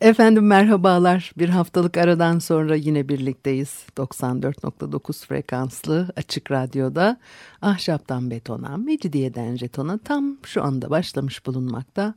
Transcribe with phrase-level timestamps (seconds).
[0.00, 1.32] Efendim merhabalar.
[1.38, 3.86] Bir haftalık aradan sonra yine birlikteyiz.
[3.96, 7.16] 94.9 frekanslı açık radyoda
[7.62, 12.14] ahşaptan betona, mecidiyeden jetona tam şu anda başlamış bulunmakta.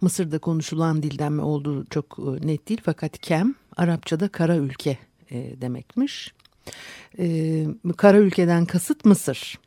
[0.00, 4.98] Mısır'da konuşulan dilden mi olduğu çok e, net değil fakat Kem Arapçada kara ülke
[5.30, 6.34] e, demekmiş.
[7.18, 9.58] E, kara ülkeden kasıt Mısır.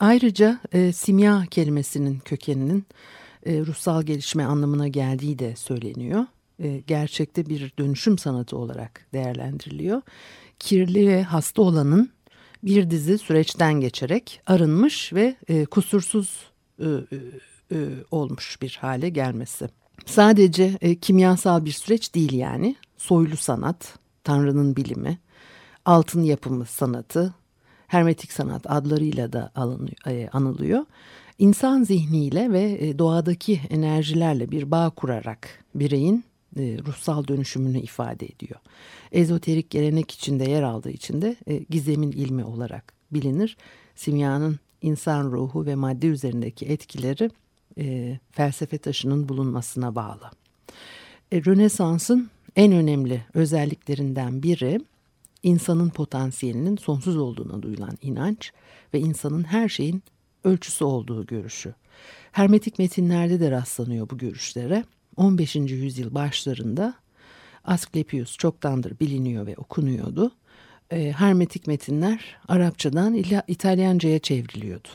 [0.00, 0.60] Ayrıca
[0.94, 2.86] simya kelimesinin kökeninin
[3.46, 6.26] e, ruhsal gelişme anlamına geldiği de söyleniyor.
[6.86, 10.02] Gerçekte bir dönüşüm sanatı olarak değerlendiriliyor.
[10.58, 12.10] Kirli ve hasta olanın
[12.62, 17.16] bir dizi süreçten geçerek arınmış ve e, kusursuz e, e,
[17.72, 17.78] e,
[18.10, 19.68] olmuş bir hale gelmesi.
[20.06, 22.76] Sadece e, kimyasal bir süreç değil yani.
[22.96, 25.18] Soylu sanat, Tanrı'nın bilimi,
[25.84, 27.34] altın yapımı sanatı,
[27.86, 30.84] hermetik sanat adlarıyla da alınıyor, e, anılıyor.
[31.38, 36.24] İnsan zihniyle ve e, doğadaki enerjilerle bir bağ kurarak bireyin
[36.58, 38.60] e, ruhsal dönüşümünü ifade ediyor.
[39.12, 43.56] Ezoterik gelenek içinde yer aldığı için de e, gizemin ilmi olarak bilinir.
[43.94, 47.30] Simyanın insan ruhu ve madde üzerindeki etkileri
[47.78, 50.30] e, felsefe taşının bulunmasına bağlı.
[51.32, 54.80] E, Rönesans'ın en önemli özelliklerinden biri
[55.42, 58.52] insanın potansiyelinin sonsuz olduğuna duyulan inanç
[58.94, 60.02] ve insanın her şeyin
[60.44, 61.74] ölçüsü olduğu görüşü.
[62.32, 64.84] Hermetik metinlerde de rastlanıyor bu görüşlere.
[65.18, 65.56] 15.
[65.56, 66.94] yüzyıl başlarında
[67.64, 70.32] Asklepios çoktandır biliniyor ve okunuyordu.
[70.90, 73.14] E, hermetik metinler Arapçadan
[73.48, 74.88] İtalyanca'ya çevriliyordu.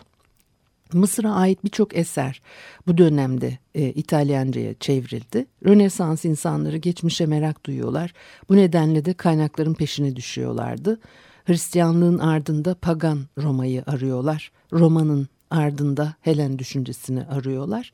[0.94, 2.42] Mısır'a ait birçok eser
[2.88, 5.46] bu dönemde e, İtalyanca'ya çevrildi.
[5.66, 8.14] Rönesans insanları geçmişe merak duyuyorlar.
[8.50, 11.00] Bu nedenle de kaynakların peşine düşüyorlardı.
[11.46, 14.52] Hristiyanlığın ardında pagan Roma'yı arıyorlar.
[14.74, 17.94] Roma'nın ardında Helen düşüncesini arıyorlar.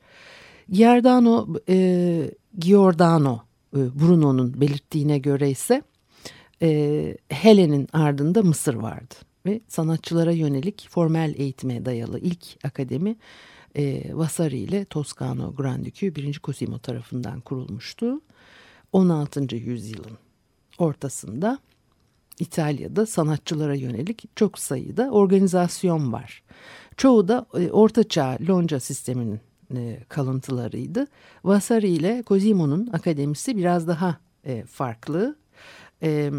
[0.70, 3.42] Giordano, e, Giordano
[3.76, 5.82] e, Bruno'nun belirttiğine göre ise
[6.62, 9.14] e, Helen'in ardında Mısır vardı.
[9.46, 13.16] Ve sanatçılara yönelik formel eğitime dayalı ilk akademi
[13.74, 16.40] e, Vasari ile Toscano Grandükü 1.
[16.44, 18.20] Cosimo tarafından kurulmuştu.
[18.92, 19.56] 16.
[19.56, 20.18] yüzyılın
[20.78, 21.58] ortasında
[22.38, 26.42] İtalya'da sanatçılara yönelik çok sayıda organizasyon var.
[26.96, 29.40] Çoğu da e, Ortaçağ Lonca sisteminin
[29.76, 31.06] e, kalıntılarıydı.
[31.44, 35.36] Vasari ile Cosimo'nun akademisi biraz daha e, farklı,
[36.02, 36.30] e,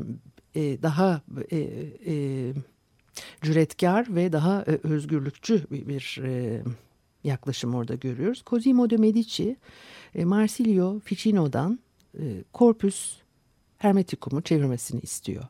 [0.56, 1.22] daha
[3.42, 6.22] cüretkar ve daha özgürlükçü bir,
[7.24, 8.44] yaklaşım orada görüyoruz.
[8.48, 9.58] Cosimo de Medici,
[10.16, 11.80] Marsilio Ficino'dan
[12.54, 13.18] Corpus
[13.78, 15.44] Hermeticum'u çevirmesini istiyor.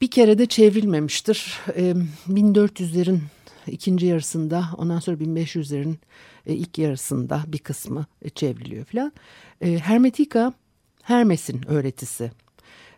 [0.00, 1.58] Bir kere de çevrilmemiştir.
[1.76, 1.94] E,
[2.28, 3.18] 1400'lerin
[3.66, 5.94] ikinci yarısında ondan sonra 1500'lerin
[6.46, 9.12] e, ilk yarısında bir kısmı e, çevriliyor falan.
[9.60, 10.52] E, Hermetika
[11.02, 12.30] Hermes'in öğretisi.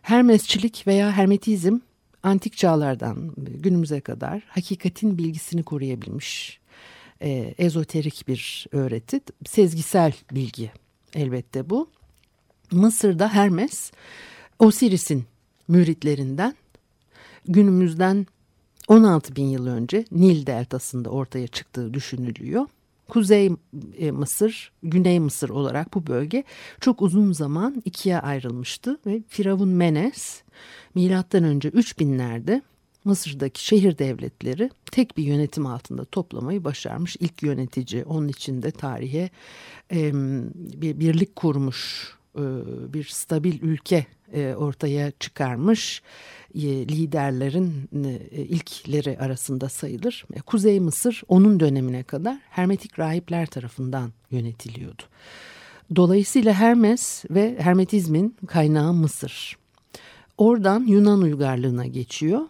[0.01, 1.79] Hermesçilik veya hermetizm
[2.23, 6.59] antik çağlardan günümüze kadar hakikatin bilgisini koruyabilmiş
[7.21, 10.71] e, ezoterik bir öğreti, sezgisel bilgi
[11.13, 11.89] elbette bu.
[12.71, 13.91] Mısır'da Hermes
[14.59, 15.25] Osiris'in
[15.67, 16.55] müritlerinden
[17.45, 18.27] günümüzden
[18.87, 22.65] 16 bin yıl önce Nil deltasında ortaya çıktığı düşünülüyor.
[23.09, 23.51] Kuzey
[23.97, 26.43] e, Mısır, Güney Mısır olarak bu bölge
[26.81, 30.41] çok uzun zaman ikiye ayrılmıştı ve Firavun Menes
[30.95, 32.61] milattan önce 3000'lerde
[33.05, 38.03] Mısır'daki şehir devletleri tek bir yönetim altında toplamayı başarmış ilk yönetici.
[38.03, 39.29] Onun içinde tarihe
[39.91, 40.11] e,
[40.53, 42.43] bir birlik kurmuş e,
[42.93, 46.01] bir stabil ülke e, ortaya çıkarmış
[46.55, 47.89] e, liderlerin
[48.31, 50.25] ilkleri arasında sayılır.
[50.45, 55.03] Kuzey Mısır onun dönemine kadar Hermetik rahipler tarafından yönetiliyordu.
[55.95, 59.57] Dolayısıyla Hermes ve Hermetizmin kaynağı Mısır.
[60.37, 62.41] Oradan Yunan uygarlığına geçiyor.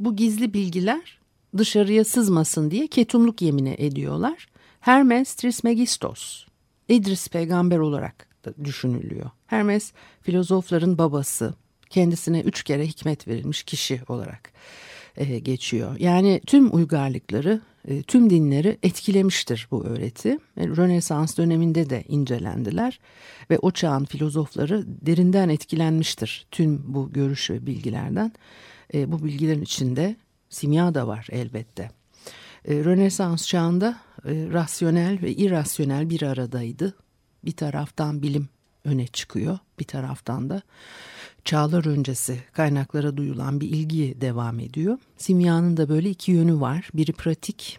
[0.00, 1.18] Bu gizli bilgiler
[1.56, 4.46] dışarıya sızmasın diye ketumluk yemine ediyorlar.
[4.80, 6.46] Hermes Trismegistos
[6.88, 8.33] İdris peygamber olarak
[8.64, 9.30] düşünülüyor.
[9.46, 9.92] Hermes
[10.22, 11.54] filozofların babası,
[11.90, 14.52] kendisine üç kere hikmet verilmiş kişi olarak
[15.16, 15.96] e, geçiyor.
[15.98, 20.38] Yani tüm uygarlıkları, e, tüm dinleri etkilemiştir bu öğreti.
[20.56, 23.00] E, Rönesans döneminde de incelendiler
[23.50, 28.32] ve o çağın filozofları derinden etkilenmiştir tüm bu görüş ve bilgilerden.
[28.94, 30.16] E, bu bilgilerin içinde
[30.48, 31.90] simya da var elbette.
[32.68, 36.94] E, Rönesans çağında e, rasyonel ve irrasyonel bir aradaydı.
[37.44, 38.48] Bir taraftan bilim
[38.84, 40.62] öne çıkıyor, bir taraftan da
[41.44, 44.98] çağlar öncesi kaynaklara duyulan bir ilgi devam ediyor.
[45.16, 46.88] Simyanın da böyle iki yönü var.
[46.94, 47.78] Biri pratik,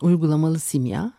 [0.00, 1.12] uygulamalı simya,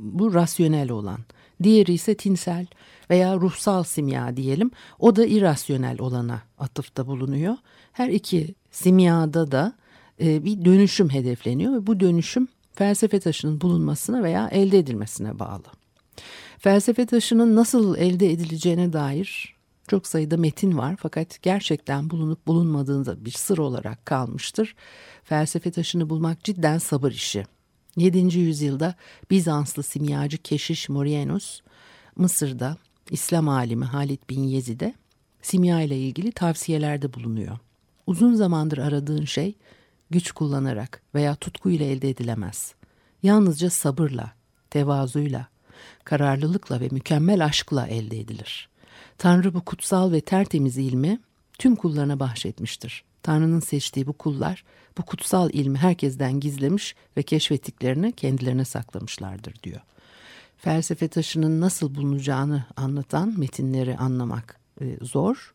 [0.00, 1.20] bu rasyonel olan.
[1.62, 2.66] Diğeri ise tinsel
[3.10, 4.70] veya ruhsal simya diyelim.
[4.98, 7.56] O da irrasyonel olana atıfta bulunuyor.
[7.92, 9.72] Her iki simyada da
[10.20, 15.77] e, bir dönüşüm hedefleniyor ve bu dönüşüm felsefe taşının bulunmasına veya elde edilmesine bağlı.
[16.58, 19.54] Felsefe taşının nasıl elde edileceğine dair
[19.88, 24.74] çok sayıda metin var fakat gerçekten bulunup bulunmadığında bir sır olarak kalmıştır.
[25.24, 27.44] Felsefe taşını bulmak cidden sabır işi.
[27.96, 28.38] 7.
[28.38, 28.94] yüzyılda
[29.30, 31.60] Bizanslı simyacı Keşiş Morienus
[32.16, 32.76] Mısır'da
[33.10, 34.94] İslam alimi Halid bin Yezid'e
[35.42, 37.58] simya ile ilgili tavsiyelerde bulunuyor.
[38.06, 39.54] Uzun zamandır aradığın şey
[40.10, 42.74] güç kullanarak veya tutkuyla elde edilemez.
[43.22, 44.32] Yalnızca sabırla,
[44.70, 45.48] tevazuyla,
[46.08, 48.68] kararlılıkla ve mükemmel aşkla elde edilir.
[49.18, 51.20] Tanrı bu kutsal ve tertemiz ilmi
[51.58, 53.04] tüm kullarına bahşetmiştir.
[53.22, 54.64] Tanrı'nın seçtiği bu kullar
[54.98, 59.80] bu kutsal ilmi herkesten gizlemiş ve keşfettiklerini kendilerine saklamışlardır diyor.
[60.56, 65.54] Felsefe taşının nasıl bulunacağını anlatan metinleri anlamak e, zor.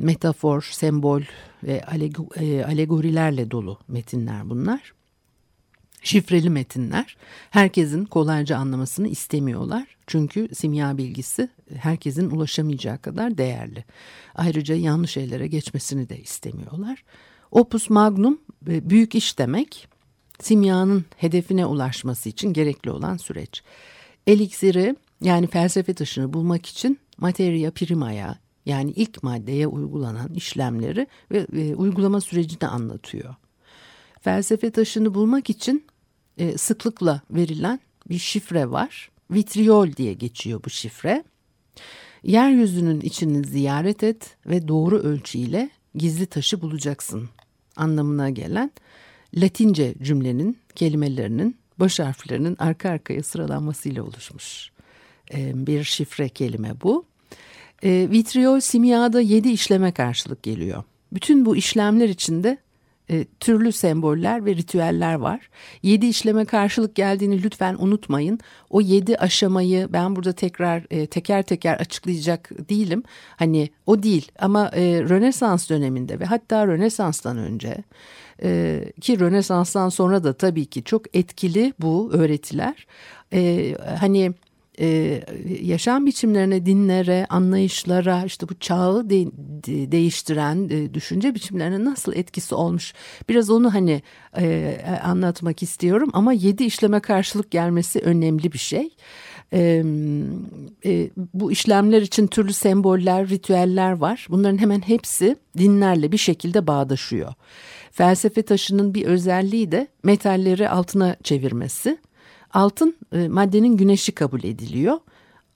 [0.00, 1.22] Metafor, sembol
[1.62, 1.84] ve
[2.36, 4.92] e, alegorilerle dolu metinler bunlar
[6.02, 7.16] şifreli metinler
[7.50, 9.96] herkesin kolayca anlamasını istemiyorlar.
[10.06, 13.84] Çünkü simya bilgisi herkesin ulaşamayacağı kadar değerli.
[14.34, 17.04] Ayrıca yanlış şeylere geçmesini de istemiyorlar.
[17.50, 19.88] Opus magnum e, büyük iş demek.
[20.40, 23.62] Simyanın hedefine ulaşması için gerekli olan süreç.
[24.26, 31.76] Eliksiri yani felsefe taşını bulmak için materia primaya yani ilk maddeye uygulanan işlemleri ve, ve
[31.76, 33.34] uygulama sürecini anlatıyor
[34.20, 35.84] felsefe taşını bulmak için
[36.38, 39.10] e, sıklıkla verilen bir şifre var.
[39.30, 41.24] Vitriol diye geçiyor bu şifre.
[42.22, 47.28] Yeryüzünün içini ziyaret et ve doğru ölçüyle gizli taşı bulacaksın
[47.76, 48.70] anlamına gelen
[49.34, 54.70] Latince cümlenin kelimelerinin baş harflerinin arka arkaya sıralanmasıyla oluşmuş
[55.34, 57.04] e, bir şifre kelime bu.
[57.84, 60.84] E, vitriol simyada yedi işleme karşılık geliyor.
[61.12, 62.58] Bütün bu işlemler içinde
[63.10, 65.50] e, türlü semboller ve ritüeller var.
[65.82, 68.38] Yedi işleme karşılık geldiğini lütfen unutmayın.
[68.70, 73.02] O yedi aşamayı ben burada tekrar e, teker teker açıklayacak değilim.
[73.36, 77.76] Hani o değil ama e, Rönesans döneminde ve hatta Rönesans'tan önce
[78.42, 82.86] e, ki Rönesans'tan sonra da tabii ki çok etkili bu öğretiler.
[83.32, 84.32] E, hani
[84.80, 85.22] e,
[85.62, 92.54] yaşam biçimlerine, dinlere, anlayışlara, işte bu çağı de, de, değiştiren e, düşünce biçimlerine nasıl etkisi
[92.54, 92.94] olmuş?
[93.28, 94.02] Biraz onu hani
[94.38, 98.90] e, anlatmak istiyorum ama yedi işleme karşılık gelmesi önemli bir şey.
[99.52, 99.84] E,
[100.84, 104.26] e, bu işlemler için türlü semboller, ritüeller var.
[104.30, 107.34] Bunların hemen hepsi dinlerle bir şekilde bağdaşıyor.
[107.92, 111.98] Felsefe taşının bir özelliği de metalleri altına çevirmesi.
[112.52, 114.98] Altın e, maddenin güneşi kabul ediliyor.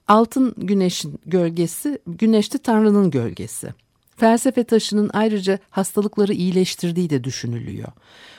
[0.07, 3.73] Altın güneşin gölgesi, güneşte Tanrı'nın gölgesi.
[4.17, 7.87] Felsefe taşının ayrıca hastalıkları iyileştirdiği de düşünülüyor.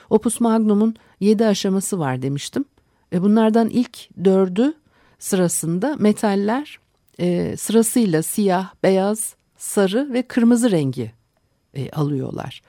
[0.09, 2.65] Opus Magnum'un yedi aşaması var demiştim.
[3.13, 4.73] E bunlardan ilk dördü
[5.19, 6.79] sırasında metaller
[7.19, 11.11] e, sırasıyla siyah, beyaz, sarı ve kırmızı rengi
[11.73, 12.61] e, alıyorlar.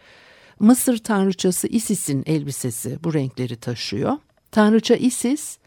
[0.61, 4.13] Mısır tanrıçası Isis'in elbisesi bu renkleri taşıyor.
[4.51, 5.59] Tanrıça Isis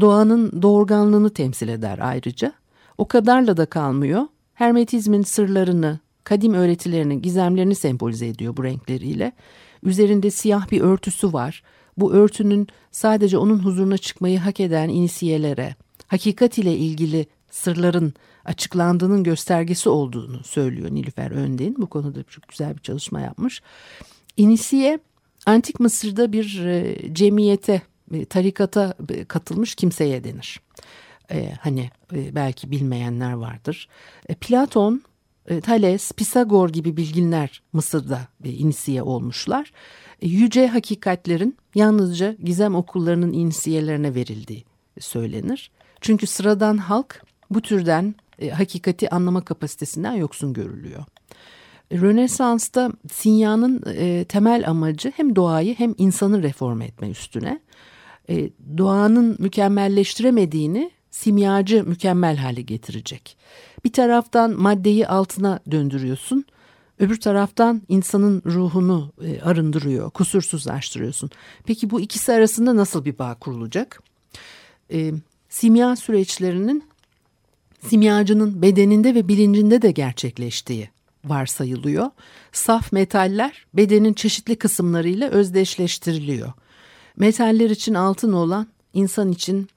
[0.00, 2.52] doğanın doğurganlığını temsil eder ayrıca.
[2.98, 4.22] O kadarla da kalmıyor.
[4.54, 9.32] Hermetizmin sırlarını, kadim öğretilerini, gizemlerini sembolize ediyor bu renkleriyle.
[9.82, 11.62] Üzerinde siyah bir örtüsü var.
[11.96, 15.74] Bu örtünün sadece onun huzuruna çıkmayı hak eden inisiyelere,
[16.06, 18.14] hakikat ile ilgili sırların
[18.44, 21.76] açıklandığının göstergesi olduğunu söylüyor Nilüfer Öndin.
[21.78, 23.62] Bu konuda çok güzel bir çalışma yapmış.
[24.36, 24.98] İnisiye
[25.46, 27.82] Antik Mısır'da bir e, cemiyete
[28.28, 28.94] tarikata
[29.28, 30.60] katılmış kimseye denir.
[31.30, 33.88] E, hani e, belki bilmeyenler vardır.
[34.28, 35.02] E, Platon,
[35.46, 39.72] e, Thales, Pisagor gibi bilginler Mısır'da e, inisiye olmuşlar.
[40.22, 44.64] E, yüce hakikatlerin yalnızca gizem okullarının inisiyelerine verildiği
[45.00, 45.70] söylenir.
[46.00, 51.04] Çünkü sıradan halk bu türden e, hakikati anlama kapasitesinden yoksun görülüyor.
[51.92, 57.60] Rönesans'ta Sinya'nın e, temel amacı hem doğayı hem insanı reform etme üstüne.
[58.28, 63.36] E, doğanın mükemmelleştiremediğini simyacı mükemmel hale getirecek.
[63.84, 66.44] Bir taraftan maddeyi altına döndürüyorsun.
[66.98, 71.30] Öbür taraftan insanın ruhunu e, arındırıyor, kusursuzlaştırıyorsun.
[71.64, 74.02] Peki bu ikisi arasında nasıl bir bağ kurulacak?
[74.92, 75.12] E,
[75.48, 76.84] simya süreçlerinin
[77.88, 80.90] simyacının bedeninde ve bilincinde de gerçekleştiği
[81.24, 82.10] varsayılıyor.
[82.52, 86.52] Saf metaller bedenin çeşitli kısımlarıyla özdeşleştiriliyor.
[87.16, 89.68] Metaller için altın olan insan için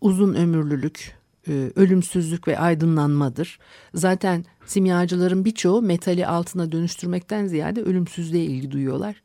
[0.00, 1.14] uzun ömürlülük,
[1.48, 3.58] e, ölümsüzlük ve aydınlanmadır.
[3.94, 9.22] Zaten simyacıların birçoğu metali altına dönüştürmekten ziyade ölümsüzlüğe ilgi duyuyorlar.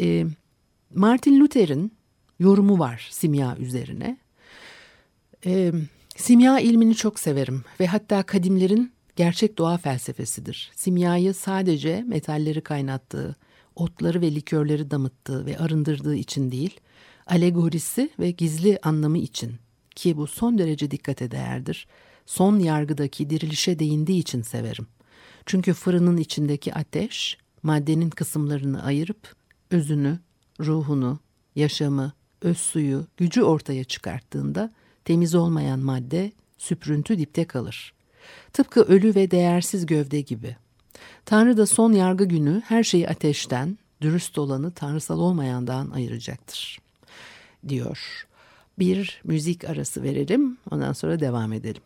[0.00, 0.26] E,
[0.94, 1.92] Martin Luther'in
[2.38, 4.16] yorumu var simya üzerine.
[5.46, 5.72] E,
[6.16, 10.70] simya ilmini çok severim ve hatta kadimlerin gerçek doğa felsefesidir.
[10.76, 13.36] Simyayı sadece metalleri kaynattığı,
[13.76, 16.80] otları ve likörleri damıttığı ve arındırdığı için değil,
[17.26, 19.54] alegorisi ve gizli anlamı için
[19.94, 21.86] ki bu son derece dikkate değerdir.
[22.26, 24.86] Son yargıdaki dirilişe değindiği için severim.
[25.46, 29.34] Çünkü fırının içindeki ateş maddenin kısımlarını ayırıp
[29.70, 30.18] özünü,
[30.60, 31.18] ruhunu,
[31.56, 34.72] yaşamı, öz suyu, gücü ortaya çıkarttığında
[35.04, 37.94] temiz olmayan madde süprüntü dipte kalır.
[38.52, 40.56] Tıpkı ölü ve değersiz gövde gibi.
[41.24, 46.78] Tanrı da son yargı günü her şeyi ateşten, dürüst olanı tanrısal olmayandan ayıracaktır,
[47.68, 48.26] diyor.
[48.78, 51.82] Bir müzik arası verelim, ondan sonra devam edelim.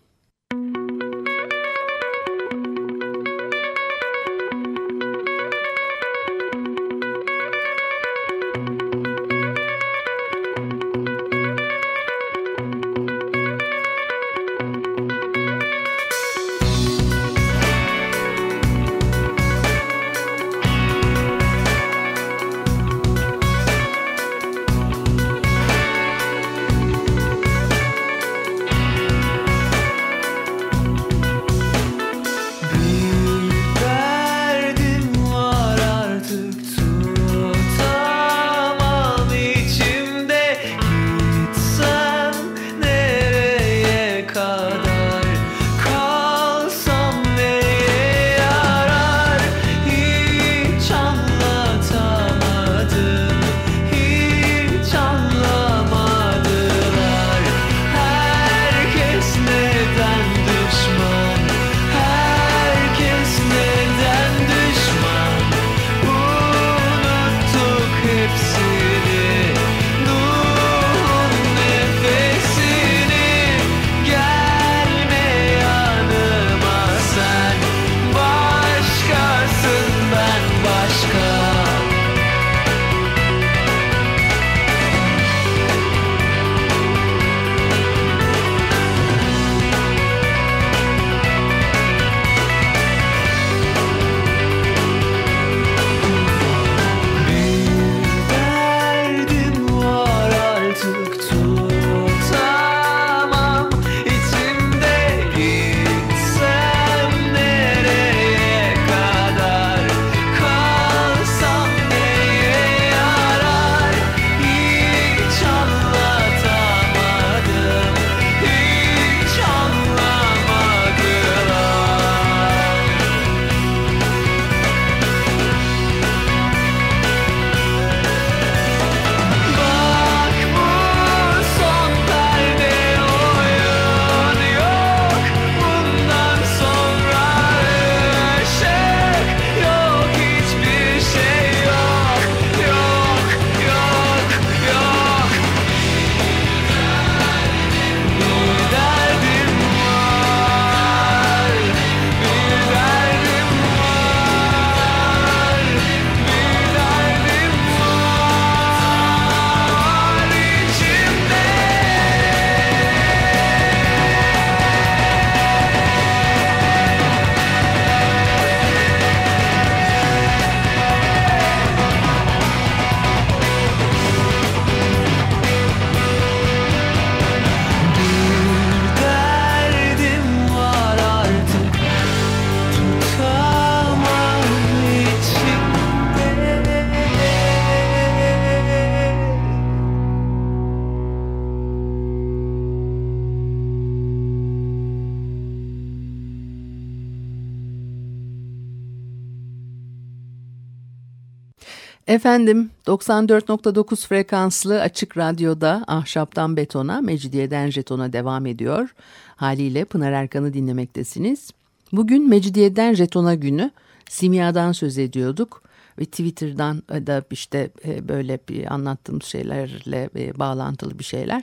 [202.10, 208.94] Efendim 94.9 frekanslı açık radyoda ahşaptan betona, mecidiyeden jetona devam ediyor.
[209.36, 211.50] Haliyle Pınar Erkan'ı dinlemektesiniz.
[211.92, 213.70] Bugün mecidiyeden jetona günü
[214.08, 215.62] simyadan söz ediyorduk
[215.98, 221.42] ve Twitter'dan da işte e, böyle bir anlattığımız şeylerle e, bağlantılı bir şeyler.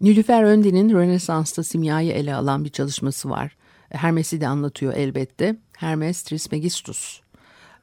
[0.00, 3.56] Nilüfer Önden'in Rönesans'ta simyayı ele alan bir çalışması var.
[3.88, 5.56] Hermes'i de anlatıyor elbette.
[5.76, 7.27] Hermes Trismegistus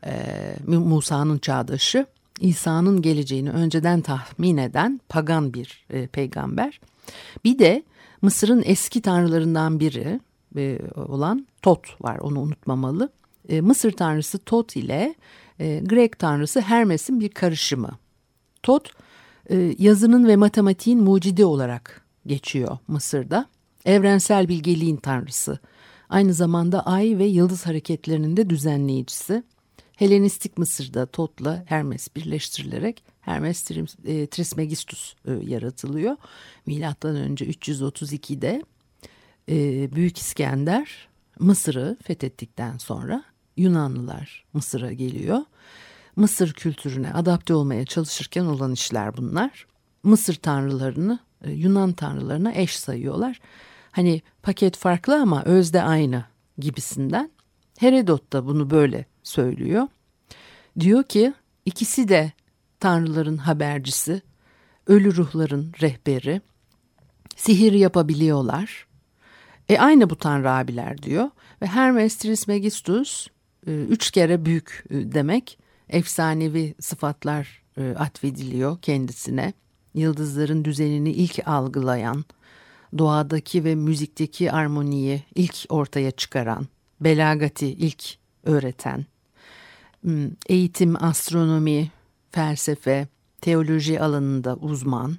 [0.05, 2.05] e, Musa'nın çağdaşı
[2.39, 6.79] İsa'nın geleceğini önceden tahmin eden pagan bir e, peygamber.
[7.43, 7.83] Bir de
[8.21, 10.19] Mısır'ın eski tanrılarından biri
[10.57, 13.09] e, olan Tot var onu unutmamalı.
[13.49, 15.15] E, Mısır tanrısı Tot ile
[15.59, 17.91] e, Grek tanrısı Hermes'in bir karışımı.
[18.63, 18.91] Tot
[19.49, 23.45] e, yazının ve matematiğin mucidi olarak geçiyor Mısır'da.
[23.85, 25.59] Evrensel bilgeliğin tanrısı.
[26.09, 29.43] Aynı zamanda ay ve yıldız hareketlerinin de düzenleyicisi.
[29.95, 36.15] Helenistik Mısır'da Tot'la Hermes birleştirilerek Hermes e, Trismegistus e, yaratılıyor.
[36.65, 38.63] Milattan önce 332'de
[39.49, 41.07] e, Büyük İskender
[41.39, 43.23] Mısır'ı fethettikten sonra
[43.57, 45.41] Yunanlılar Mısır'a geliyor.
[46.15, 49.67] Mısır kültürüne adapte olmaya çalışırken olan işler bunlar.
[50.03, 53.39] Mısır tanrılarını Yunan tanrılarına eş sayıyorlar.
[53.91, 56.25] Hani paket farklı ama özde aynı
[56.57, 57.31] gibisinden.
[57.77, 59.87] Herodot da bunu böyle söylüyor.
[60.79, 61.33] Diyor ki
[61.65, 62.31] ikisi de
[62.79, 64.21] tanrıların habercisi,
[64.87, 66.41] ölü ruhların rehberi,
[67.35, 68.87] sihir yapabiliyorlar.
[69.69, 71.29] E aynı bu tanrı abiler diyor
[71.61, 73.27] ve Hermes Trismegistus
[73.67, 79.53] e, üç kere büyük e, demek efsanevi sıfatlar e, atfediliyor kendisine.
[79.93, 82.25] Yıldızların düzenini ilk algılayan,
[82.97, 86.67] doğadaki ve müzikteki armoniyi ilk ortaya çıkaran,
[87.01, 88.03] belagati ilk
[88.43, 89.05] öğreten,
[90.49, 91.91] eğitim, astronomi,
[92.31, 93.07] felsefe,
[93.41, 95.15] teoloji alanında uzman.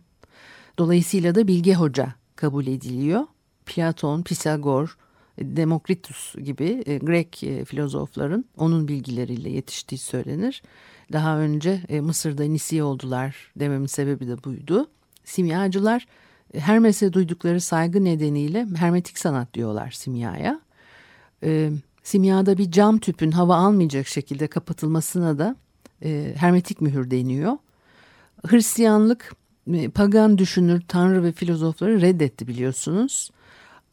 [0.79, 3.25] Dolayısıyla da bilge hoca kabul ediliyor.
[3.67, 4.97] Platon, Pisagor,
[5.39, 10.63] Demokritus gibi e, Grek e, filozofların onun bilgileriyle yetiştiği söylenir.
[11.13, 14.89] Daha önce e, Mısır'da Nisi oldular dememin sebebi de buydu.
[15.25, 16.07] Simyacılar
[16.55, 20.61] Hermes'e duydukları saygı nedeniyle hermetik sanat diyorlar simyaya.
[22.07, 25.57] Simyada bir cam tüpün hava almayacak şekilde kapatılmasına da
[26.05, 27.53] e, hermetik mühür deniyor.
[28.47, 29.33] Hristiyanlık
[29.73, 33.31] e, pagan düşünür, tanrı ve filozofları reddetti biliyorsunuz.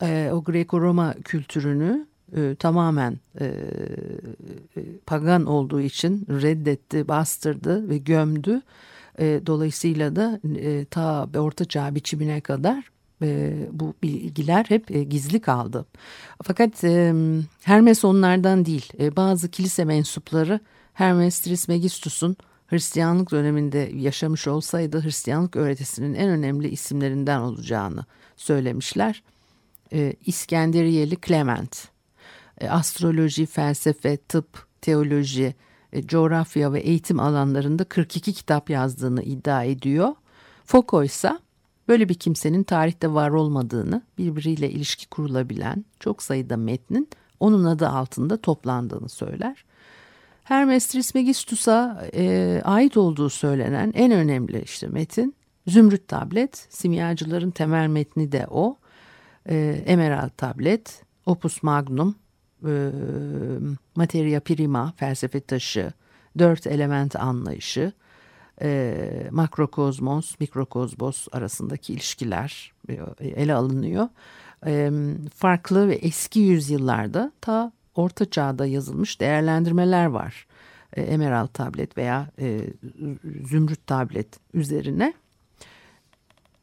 [0.01, 8.61] E, o Greco-Roma kültürünü e, tamamen e, e, pagan olduğu için reddetti, bastırdı ve gömdü.
[9.19, 12.92] E, dolayısıyla da e, ta Orta Çağ biçimine kadar
[13.23, 15.85] e, bu bilgiler hep e, gizli kaldı.
[16.43, 17.13] Fakat e,
[17.63, 18.89] Hermes onlardan değil.
[18.99, 20.59] E, bazı kilise mensupları
[20.93, 28.05] Hermes Trismegistus'un Hristiyanlık döneminde yaşamış olsaydı Hristiyanlık öğretisinin en önemli isimlerinden olacağını
[28.35, 29.23] söylemişler.
[30.25, 31.87] İskenderiyeli Clement,
[32.69, 35.55] astroloji, felsefe, tıp, teoloji,
[36.05, 40.13] coğrafya ve eğitim alanlarında 42 kitap yazdığını iddia ediyor.
[40.65, 41.39] Foucault ise
[41.87, 48.37] Böyle bir kimsenin tarihte var olmadığını, birbiriyle ilişki kurulabilen çok sayıda metnin onun adı altında
[48.37, 49.65] toplandığını söyler.
[50.43, 55.35] Hermes Trismegistus'a e, ait olduğu söylenen en önemli işte metin
[55.67, 58.77] Zümrüt Tablet, simyacıların temel metni de o.
[59.49, 62.15] E, Emerald Tablet, Opus Magnum,
[62.65, 62.89] e,
[63.95, 65.93] Materia Prima, felsefe taşı,
[66.39, 67.93] dört element anlayışı,
[68.61, 74.07] e, makrokozmos, mikrokozmos arasındaki ilişkiler e, ele alınıyor.
[74.65, 74.91] E,
[75.35, 80.47] farklı ve eski yüzyıllarda ta Orta Çağ'da yazılmış değerlendirmeler var.
[80.93, 82.61] E, Emerald tablet veya e,
[83.49, 85.13] zümrüt tablet üzerine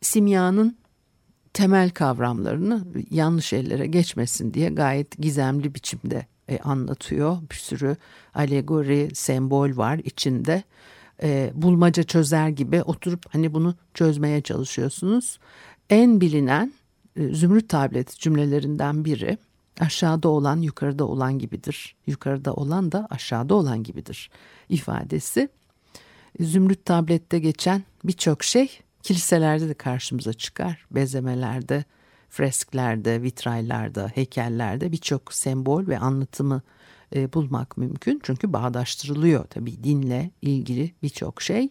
[0.01, 0.77] simyanın
[1.53, 7.39] temel kavramlarını yanlış ellere geçmesin diye gayet gizemli biçimde e, anlatıyor.
[7.51, 7.97] Bir sürü
[8.35, 10.63] alegori, sembol var içinde
[11.23, 15.39] e, bulmaca çözer gibi oturup hani bunu çözmeye çalışıyorsunuz.
[15.91, 16.73] En bilinen
[17.17, 19.39] e, zümrüt tablet cümlelerinden biri
[19.81, 21.97] aşağıda olan yukarıda olan gibidir.
[22.07, 24.31] Yukarıda olan da aşağıda olan gibidir
[24.69, 25.49] ifadesi.
[26.41, 30.87] Zümrüt tablette geçen birçok şey kiliselerde de karşımıza çıkar.
[30.91, 31.85] Bezemelerde,
[32.29, 36.63] fresklerde, vitraylarda, heykellerde birçok sembol ve anlatımı
[37.17, 38.21] e, bulmak mümkün.
[38.23, 41.69] Çünkü bağdaştırılıyor tabii dinle ilgili birçok şey.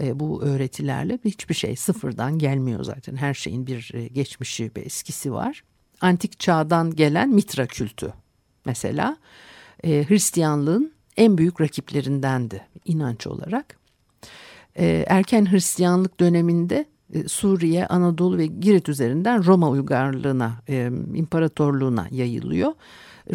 [0.00, 3.16] E, bu öğretilerle hiçbir şey sıfırdan gelmiyor zaten.
[3.16, 5.64] Her şeyin bir e, geçmişi ve eskisi var.
[6.00, 8.12] Antik çağdan gelen mitra kültü
[8.64, 9.16] mesela
[9.84, 13.76] e, Hristiyanlığın en büyük rakiplerindendi inanç olarak.
[14.76, 22.72] E, erken Hristiyanlık döneminde e, Suriye, Anadolu ve Girit üzerinden Roma uygarlığına, e, imparatorluğuna yayılıyor.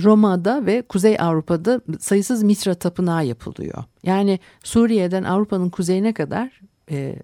[0.03, 3.83] Roma'da ve Kuzey Avrupa'da sayısız Mitra tapınağı yapılıyor.
[4.03, 7.15] Yani Suriye'den Avrupa'nın kuzeyine kadar e,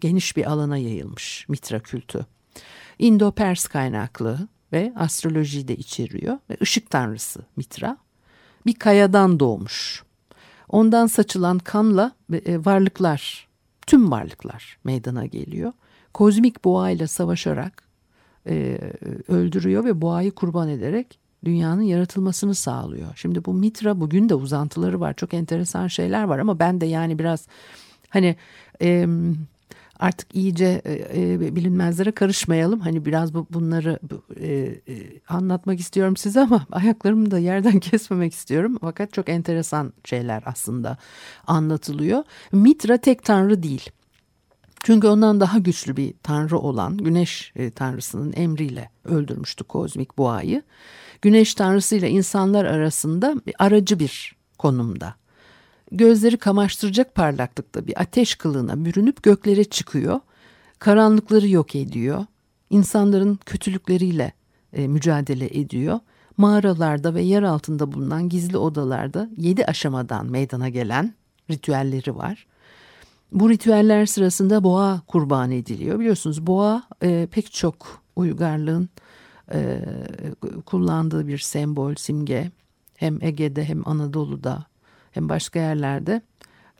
[0.00, 2.26] geniş bir alana yayılmış Mitra kültü.
[2.98, 7.96] İndo-Pers kaynaklı ve astrolojiyi de içeriyor ve ışık tanrısı Mitra
[8.66, 10.04] bir kayadan doğmuş.
[10.68, 13.48] Ondan saçılan kanla e, varlıklar,
[13.86, 15.72] tüm varlıklar meydana geliyor.
[16.14, 17.82] Kozmik boğa ile savaşarak
[18.46, 18.78] e,
[19.28, 23.08] öldürüyor ve boğayı kurban ederek dünyanın yaratılmasını sağlıyor.
[23.16, 25.14] Şimdi bu Mitra bugün de uzantıları var.
[25.14, 27.46] Çok enteresan şeyler var ama ben de yani biraz
[28.08, 28.36] hani
[28.82, 29.06] e,
[29.98, 30.82] artık iyice
[31.14, 32.80] e, bilinmezlere karışmayalım.
[32.80, 33.98] Hani biraz bu bunları
[34.40, 38.78] e, e, anlatmak istiyorum size ama ayaklarımı da yerden kesmemek istiyorum.
[38.80, 40.96] Fakat çok enteresan şeyler aslında
[41.46, 42.24] anlatılıyor.
[42.52, 43.90] Mitra tek tanrı değil.
[44.84, 50.62] Çünkü ondan daha güçlü bir tanrı olan güneş e, tanrısının emriyle öldürmüştü kozmik boğayı.
[51.22, 55.14] Güneş tanrısı ile insanlar arasında aracı bir konumda.
[55.92, 60.20] Gözleri kamaştıracak parlaklıkta bir ateş kılığına bürünüp göklere çıkıyor.
[60.78, 62.26] Karanlıkları yok ediyor.
[62.70, 64.32] İnsanların kötülükleriyle
[64.72, 66.00] e, mücadele ediyor.
[66.36, 71.14] Mağaralarda ve yer altında bulunan gizli odalarda yedi aşamadan meydana gelen
[71.50, 72.46] ritüelleri var.
[73.32, 75.98] Bu ritüeller sırasında boğa kurban ediliyor.
[75.98, 78.88] Biliyorsunuz boğa e, pek çok uygarlığın
[79.52, 79.80] e,
[80.66, 82.50] kullandığı bir sembol, simge.
[82.96, 84.66] Hem Ege'de hem Anadolu'da
[85.12, 86.22] hem başka yerlerde.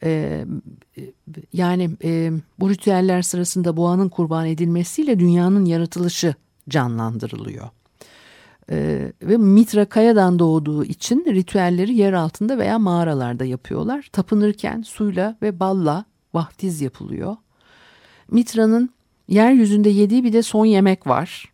[0.03, 0.45] E,
[1.53, 6.35] yani e, bu ritüeller sırasında boğanın kurban edilmesiyle dünyanın yaratılışı
[6.69, 7.69] canlandırılıyor.
[9.23, 14.09] Ve Mitra kayadan doğduğu için ritüelleri yer altında veya mağaralarda yapıyorlar.
[14.13, 17.37] Tapınırken suyla ve balla vaftiz yapılıyor.
[18.31, 18.91] Mitra'nın
[19.29, 21.52] yeryüzünde yediği bir de son yemek var.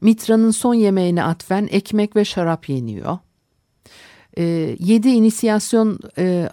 [0.00, 3.18] Mitra'nın son yemeğine atfen ekmek ve şarap yeniyor.
[4.38, 4.42] E,
[4.78, 6.48] yedi inisiyasyon e,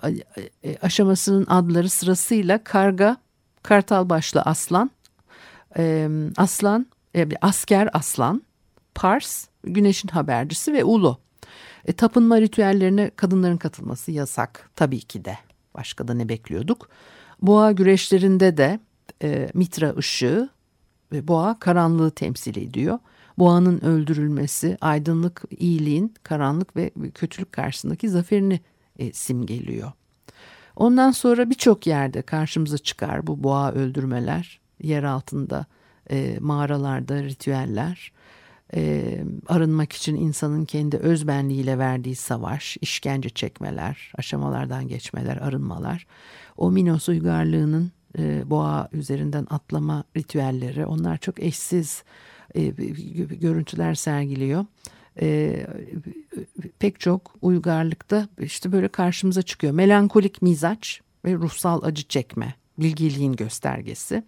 [0.82, 3.18] aşamasının adları sırasıyla karga,
[3.64, 4.92] kartal başlı aslan,
[5.78, 8.42] e, aslan, e, asker aslan,
[8.96, 11.18] pars, güneşin habercisi ve ulu.
[11.86, 15.38] E, tapınma ritüellerine kadınların katılması yasak tabii ki de.
[15.76, 16.90] Başka da ne bekliyorduk?
[17.42, 18.80] Boğa güreşlerinde de
[19.24, 20.50] e, mitra ışığı
[21.12, 23.00] ve boğa karanlığı temsil ediyor.
[23.38, 28.60] Boğanın öldürülmesi aydınlık, iyiliğin, karanlık ve kötülük karşısındaki zaferini
[29.00, 29.92] e, simgeliyor.
[30.76, 35.66] Ondan sonra birçok yerde karşımıza çıkar bu boğa öldürmeler, yer altında
[36.12, 38.12] e, mağaralarda ritüeller,
[38.76, 39.04] e,
[39.48, 46.08] arınmak için insanın kendi özbenliğiyle verdiği savaş, işkence çekmeler, aşamalardan geçmeler, arınmalar.
[46.58, 52.04] O Minos uygarlığının e, boğa üzerinden atlama ritüelleri onlar çok eşsiz
[52.58, 52.68] e,
[53.36, 54.66] görüntüler sergiliyor.
[55.22, 55.68] E,
[56.80, 59.74] pek çok uygarlıkta işte böyle karşımıza çıkıyor.
[59.74, 64.24] Melankolik mizaç ve ruhsal acı çekme bilgiliğin göstergesi.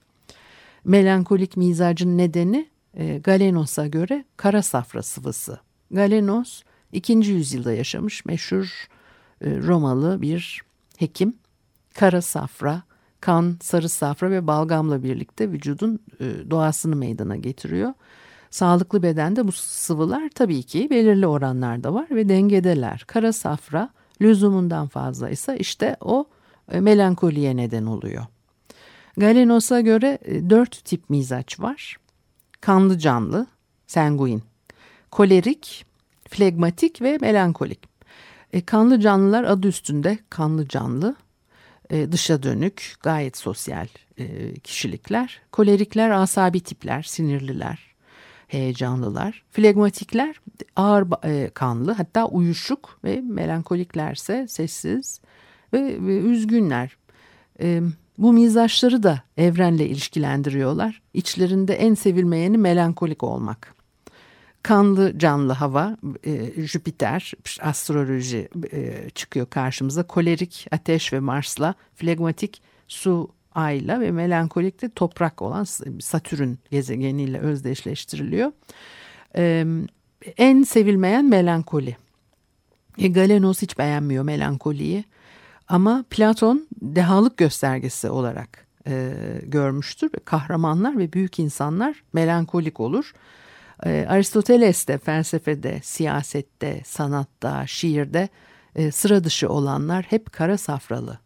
[0.85, 5.59] Melankolik mizacın nedeni e, Galenos'a göre kara safra sıvısı.
[5.91, 7.13] Galenos 2.
[7.13, 8.87] yüzyılda yaşamış meşhur
[9.41, 10.61] e, Romalı bir
[10.97, 11.33] hekim.
[11.93, 12.83] Kara safra,
[13.21, 17.93] kan, sarı safra ve balgamla birlikte vücudun e, doğasını meydana getiriyor.
[18.49, 23.03] Sağlıklı bedende bu sıvılar tabii ki belirli oranlarda var ve dengedeler.
[23.07, 23.89] Kara safra
[24.21, 26.25] lüzumundan fazla ise işte o
[26.73, 28.25] melankoliye neden oluyor.
[29.17, 31.97] Galenos'a göre dört tip mizaç var
[32.61, 33.47] kanlı canlı,
[33.87, 34.43] sanguin,
[35.11, 35.85] kolerik,
[36.29, 37.79] flegmatik ve melankolik.
[38.53, 41.15] E, kanlı canlılar adı üstünde kanlı canlı,
[41.89, 45.41] e, dışa dönük, gayet sosyal e, kişilikler.
[45.51, 47.88] Kolerikler asabi tipler, sinirliler,
[48.49, 49.43] heyecanlılar.
[49.51, 50.41] Flegmatikler
[50.75, 55.21] ağır e, kanlı hatta uyuşuk ve melankoliklerse sessiz
[55.73, 56.97] ve, ve üzgünler.
[57.61, 57.81] E,
[58.17, 61.01] bu mizaçları da evrenle ilişkilendiriyorlar.
[61.13, 63.75] İçlerinde en sevilmeyeni melankolik olmak.
[64.63, 70.03] Kanlı canlı hava, e, Jüpiter, astroloji e, çıkıyor karşımıza.
[70.03, 75.63] Kolerik ateş ve Mars'la, flegmatik su ayla ve melankolik de toprak olan
[75.99, 78.51] Satürn gezegeniyle özdeşleştiriliyor.
[80.37, 81.97] En sevilmeyen melankoli.
[82.97, 85.03] E, Galenos hiç beğenmiyor melankoliyi.
[85.67, 90.11] Ama Platon dehalık göstergesi olarak e, görmüştür.
[90.25, 93.13] Kahramanlar ve büyük insanlar melankolik olur.
[93.85, 98.29] E, Aristoteles de felsefede, siyasette, sanatta, şiirde
[98.75, 101.19] e, sıra dışı olanlar hep kara safralı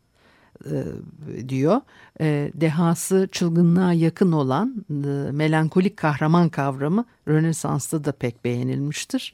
[0.66, 1.82] e, diyor.
[2.22, 9.34] E, dehası çılgınlığa yakın olan e, melankolik kahraman kavramı Rönesans'ta da pek beğenilmiştir.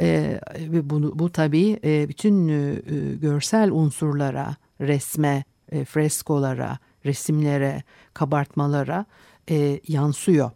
[0.00, 2.48] E, bunu, bu tabii bütün
[3.20, 7.82] görsel unsurlara, resme, e, freskolara, resimlere,
[8.14, 9.04] kabartmalara
[9.88, 10.50] yansıyor.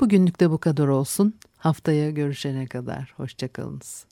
[0.00, 1.34] Bugünlük de bu kadar olsun.
[1.58, 3.14] Haftaya görüşene kadar.
[3.16, 4.11] Hoşçakalınız.